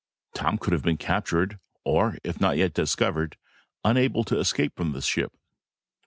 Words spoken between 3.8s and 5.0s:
unable to escape from